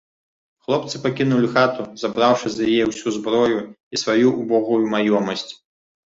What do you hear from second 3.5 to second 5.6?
і сваю ўбогую маёмасць.